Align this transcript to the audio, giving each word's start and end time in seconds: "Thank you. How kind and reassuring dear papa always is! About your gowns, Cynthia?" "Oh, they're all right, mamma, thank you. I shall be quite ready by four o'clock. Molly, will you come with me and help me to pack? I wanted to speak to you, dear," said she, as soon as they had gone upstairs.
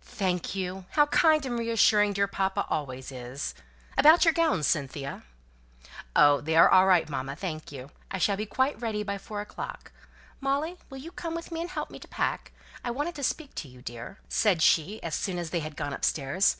"Thank 0.00 0.54
you. 0.54 0.86
How 0.92 1.04
kind 1.04 1.44
and 1.44 1.58
reassuring 1.58 2.14
dear 2.14 2.26
papa 2.26 2.64
always 2.70 3.12
is! 3.12 3.54
About 3.98 4.24
your 4.24 4.32
gowns, 4.32 4.66
Cynthia?" 4.66 5.22
"Oh, 6.16 6.40
they're 6.40 6.70
all 6.70 6.86
right, 6.86 7.06
mamma, 7.10 7.36
thank 7.36 7.70
you. 7.70 7.90
I 8.10 8.16
shall 8.16 8.38
be 8.38 8.46
quite 8.46 8.80
ready 8.80 9.02
by 9.02 9.18
four 9.18 9.42
o'clock. 9.42 9.92
Molly, 10.40 10.78
will 10.88 10.96
you 10.96 11.12
come 11.12 11.34
with 11.34 11.52
me 11.52 11.60
and 11.60 11.68
help 11.68 11.90
me 11.90 11.98
to 11.98 12.08
pack? 12.08 12.52
I 12.82 12.90
wanted 12.90 13.16
to 13.16 13.22
speak 13.22 13.54
to 13.56 13.68
you, 13.68 13.82
dear," 13.82 14.16
said 14.30 14.62
she, 14.62 15.02
as 15.02 15.14
soon 15.14 15.36
as 15.36 15.50
they 15.50 15.60
had 15.60 15.76
gone 15.76 15.92
upstairs. 15.92 16.56